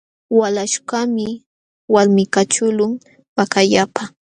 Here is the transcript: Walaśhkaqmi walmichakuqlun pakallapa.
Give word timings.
Walaśhkaqmi 0.37 1.27
walmichakuqlun 1.93 2.91
pakallapa. 3.35 4.03